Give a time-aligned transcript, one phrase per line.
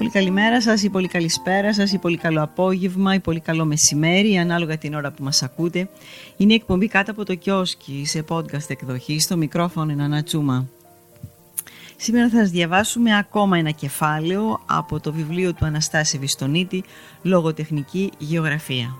[0.00, 4.36] πολύ καλημέρα σας, ή πολύ καλησπέρα σας, ή πολύ καλό απόγευμα, ή πολύ καλό μεσημέρι,
[4.36, 5.88] ανάλογα την ώρα που μας ακούτε.
[6.36, 10.68] Είναι η εκπομπή κάτω από το κιόσκι, σε podcast εκδοχή, στο μικρόφωνο είναι Ανατσούμα.
[11.96, 16.84] Σήμερα θα σας διαβάσουμε ακόμα ένα κεφάλαιο από το βιβλίο του Αναστάση Βιστονίτη
[17.22, 18.94] «Λογοτεχνική Γεωγραφία».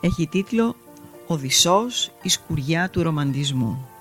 [0.00, 0.76] Έχει τίτλο
[1.26, 3.91] «Οδυσσός, η σκουριά του ρομαντισμού».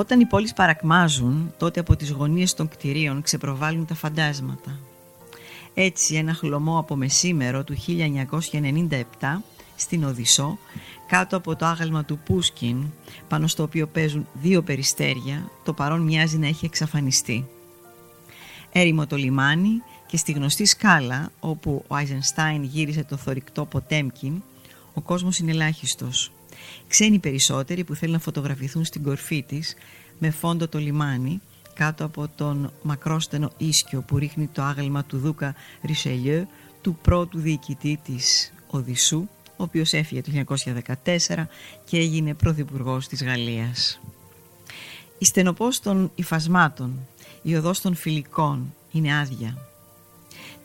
[0.00, 4.78] Όταν οι πόλεις παρακμάζουν, τότε από τις γωνίες των κτηρίων ξεπροβάλλουν τα φαντάσματα.
[5.74, 9.42] Έτσι ένα χλωμό από μεσήμερο του 1997
[9.76, 10.58] στην Οδυσσό,
[11.06, 12.84] κάτω από το άγαλμα του Πούσκιν,
[13.28, 17.48] πάνω στο οποίο παίζουν δύο περιστέρια, το παρόν μοιάζει να έχει εξαφανιστεί.
[18.72, 24.42] Έρημο το λιμάνι και στη γνωστή σκάλα, όπου ο Άιζενστάιν γύρισε το θορυκτό Ποτέμκιν,
[24.94, 26.32] ο κόσμος είναι ελάχιστος.
[26.88, 29.74] Ξένοι περισσότεροι που θέλουν να φωτογραφηθούν στην κορφή της
[30.18, 31.40] με φόντο το λιμάνι
[31.74, 36.44] κάτω από τον μακρόστενο ίσκιο που ρίχνει το άγαλμα του Δούκα Ρισελιeu
[36.80, 39.28] του πρώτου διοικητή της Οδυσσού
[39.60, 40.30] ο οποίος έφυγε το
[41.28, 41.46] 1914
[41.84, 44.00] και έγινε πρωθυπουργός της Γαλλίας.
[45.18, 47.06] Η στενοπός των υφασμάτων,
[47.42, 49.58] η οδός των φιλικών είναι άδεια.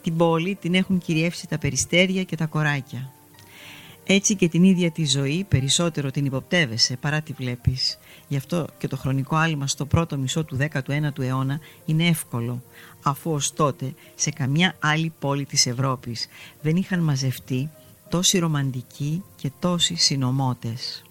[0.02, 3.10] Την πόλη την έχουν κυριεύσει τα περιστέρια και τα κοράκια.
[4.08, 7.98] Έτσι και την ίδια τη ζωή περισσότερο την υποπτεύεσαι παρά τη βλέπεις.
[8.28, 12.62] Γι' αυτό και το χρονικό άλμα στο πρώτο μισό του 19ου αιώνα είναι εύκολο,
[13.02, 16.28] αφού ως τότε σε καμιά άλλη πόλη της Ευρώπης
[16.62, 17.70] δεν είχαν μαζευτεί
[18.08, 21.04] τόσοι ρομαντικοί και τόσοι συνομότες.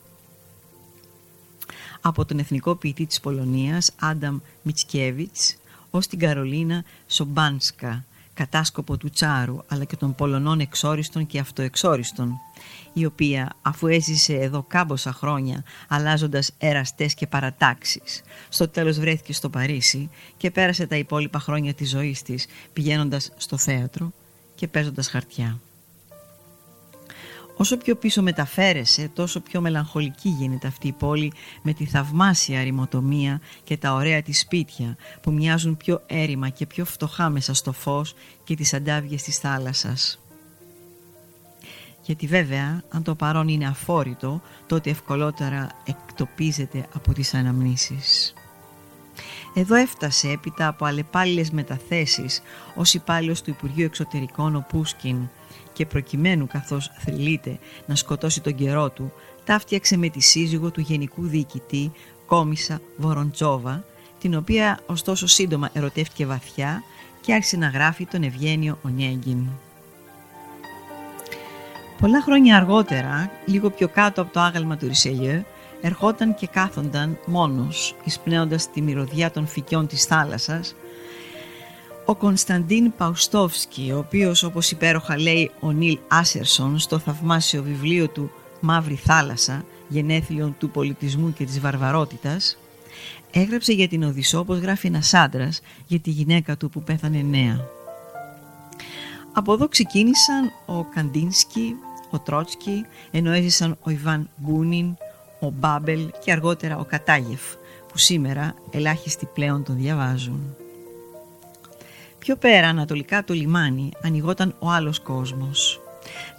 [2.01, 5.55] Από τον εθνικό ποιητή της Πολωνίας, Άνταμ Μιτσκέβιτς,
[5.89, 12.39] ως την Καρολίνα Σομπάνσκα, κατάσκοπο του Τσάρου αλλά και των Πολωνών εξόριστων και αυτοεξόριστων
[12.93, 19.49] η οποία αφού έζησε εδώ κάμποσα χρόνια αλλάζοντας εραστές και παρατάξεις στο τέλος βρέθηκε στο
[19.49, 24.11] Παρίσι και πέρασε τα υπόλοιπα χρόνια της ζωής της πηγαίνοντας στο θέατρο
[24.55, 25.59] και παίζοντας χαρτιά.
[27.57, 33.41] Όσο πιο πίσω μεταφέρεσαι, τόσο πιο μελαγχολική γίνεται αυτή η πόλη με τη θαυμάσια ρημοτομία
[33.63, 38.13] και τα ωραία της σπίτια που μοιάζουν πιο έρημα και πιο φτωχά μέσα στο φως
[38.43, 40.19] και τις αντάβιες της θάλασσας.
[42.01, 48.33] Γιατί βέβαια, αν το παρόν είναι αφόρητο, τότε ευκολότερα εκτοπίζεται από τις αναμνήσεις.
[49.53, 52.41] Εδώ έφτασε έπειτα από αλλεπάλληλες μεταθέσεις
[52.75, 55.17] ως υπάλληλος του Υπουργείου Εξωτερικών ο Πούσκιν
[55.75, 59.11] και προκειμένου καθώς θρυλείται να σκοτώσει τον καιρό του,
[59.45, 61.91] ταύτιαξε με τη σύζυγο του Γενικού Διοικητή
[62.25, 63.83] Κόμισα Βοροντσόβα,
[64.19, 66.83] την οποία ωστόσο σύντομα ερωτεύτηκε βαθιά
[67.21, 69.47] και άρχισε να γράφει τον Ευγένιο Ονιέγγιν.
[71.99, 75.45] Πολλά χρόνια αργότερα, λίγο πιο κάτω από το άγαλμα του Ρισελιέ,
[75.81, 80.75] ερχόταν και κάθονταν μόνος, εισπνέοντας τη μυρωδιά των φυκιών της θάλασσας,
[82.05, 88.31] ο Κωνσταντίν Παουστόφσκι, ο οποίος όπως υπέροχα λέει ο Νίλ Άσερσον στο θαυμάσιο βιβλίο του
[88.59, 92.57] «Μαύρη θάλασσα, γενέθλιον του πολιτισμού και της βαρβαρότητας»,
[93.31, 97.67] έγραψε για την Οδυσσό όπως γράφει ένας άντρας για τη γυναίκα του που πέθανε νέα.
[99.33, 101.75] Από εδώ ξεκίνησαν ο Καντίνσκι,
[102.09, 104.97] ο Τρότσκι, ενώ έζησαν ο Ιβάν Γκούνιν,
[105.39, 107.41] ο Μπάμπελ και αργότερα ο Κατάγεφ,
[107.87, 110.55] που σήμερα ελάχιστοι πλέον τον διαβάζουν.
[112.25, 115.79] Πιο πέρα ανατολικά το λιμάνι ανοιγόταν ο άλλος κόσμος.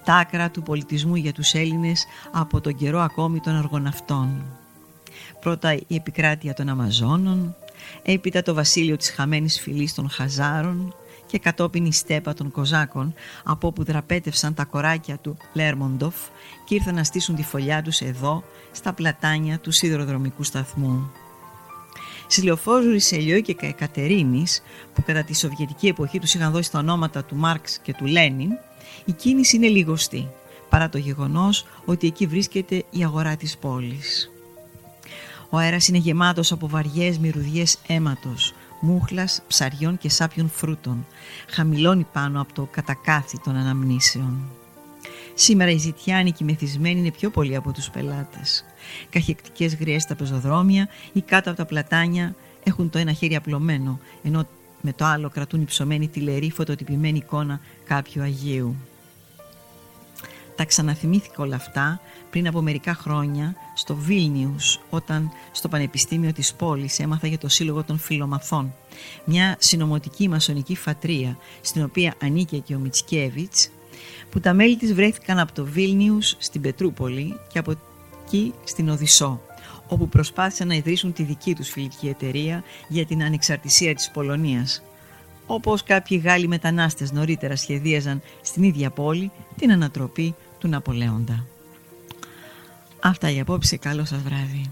[0.04, 4.44] Τα άκρα του πολιτισμού για τους Έλληνες από τον καιρό ακόμη των αργοναυτών.
[5.40, 7.56] Πρώτα η επικράτεια των Αμαζόνων,
[8.02, 10.94] έπειτα το βασίλειο της χαμένης φυλής των Χαζάρων
[11.26, 13.14] και κατόπιν η στέπα των Κοζάκων
[13.44, 16.14] από όπου δραπέτευσαν τα κοράκια του Λέρμοντοφ
[16.64, 18.42] και ήρθαν να στήσουν τη φωλιά τους εδώ
[18.72, 21.10] στα πλατάνια του σιδηροδρομικού σταθμού.
[22.28, 24.62] Στις λεωφόρους Ρισελιό και Κατερίνης
[24.94, 28.50] που κατά τη Σοβιετική εποχή τους είχαν δώσει τα ονόματα του Μάρξ και του Λένιν
[29.04, 30.28] η κίνηση είναι λιγοστή
[30.68, 34.30] παρά το γεγονός ότι εκεί βρίσκεται η αγορά της πόλης.
[35.50, 41.06] Ο αέρας είναι γεμάτος από βαριές μυρουδιές αίματος, μούχλας, ψαριών και σάπιων φρούτων.
[41.48, 44.50] Χαμηλώνει πάνω από το κατακάθι των αναμνήσεων.
[45.34, 48.64] Σήμερα οι ζητιάνικοι μεθυσμένοι είναι πιο πολλοί από τους πελάτες.
[49.10, 52.34] Καχεκτικές γριές στα πεζοδρόμια ή κάτω από τα πλατάνια
[52.64, 54.46] έχουν το ένα χέρι απλωμένο, ενώ
[54.80, 58.76] με το άλλο κρατούν υψωμένη τηλερή φωτοτυπημένη εικόνα κάποιου Αγίου.
[60.56, 62.00] Τα ξαναθυμήθηκα όλα αυτά
[62.30, 67.82] πριν από μερικά χρόνια στο Βίλνιους όταν στο Πανεπιστήμιο της πόλης έμαθα για το Σύλλογο
[67.84, 68.74] των Φιλομαθών
[69.24, 73.70] μια συνομωτική μασονική φατρία στην οποία ανήκε και ο Μιτσκέβιτς
[74.30, 77.74] που τα μέλη της βρέθηκαν από το Βίλνιους στην Πετρούπολη και από
[78.26, 79.40] εκεί στην Οδυσσό
[79.88, 84.82] όπου προσπάθησαν να ιδρύσουν τη δική τους φιλική εταιρεία για την ανεξαρτησία της Πολωνίας
[85.46, 91.46] όπως κάποιοι Γάλλοι μετανάστες νωρίτερα σχεδίαζαν στην ίδια πόλη την ανατροπή του Ναπολέοντα.
[93.02, 93.76] Αυτά για απόψε.
[93.76, 94.70] Καλό σας βράδυ.